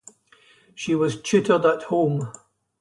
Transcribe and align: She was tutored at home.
She 0.73 0.95
was 0.95 1.21
tutored 1.21 1.63
at 1.63 1.83
home. 1.83 2.31